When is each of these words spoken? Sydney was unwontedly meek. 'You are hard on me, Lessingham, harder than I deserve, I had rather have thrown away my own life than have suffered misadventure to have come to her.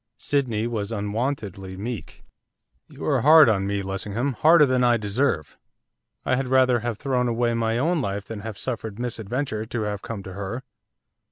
Sydney 0.17 0.65
was 0.65 0.91
unwontedly 0.91 1.77
meek. 1.77 2.23
'You 2.87 3.05
are 3.05 3.21
hard 3.21 3.47
on 3.47 3.67
me, 3.67 3.83
Lessingham, 3.83 4.33
harder 4.33 4.65
than 4.65 4.83
I 4.83 4.97
deserve, 4.97 5.59
I 6.25 6.35
had 6.35 6.47
rather 6.47 6.79
have 6.79 6.97
thrown 6.97 7.27
away 7.27 7.53
my 7.53 7.77
own 7.77 8.01
life 8.01 8.25
than 8.25 8.39
have 8.39 8.57
suffered 8.57 8.97
misadventure 8.97 9.63
to 9.63 9.81
have 9.83 10.01
come 10.01 10.23
to 10.23 10.33
her. 10.33 10.63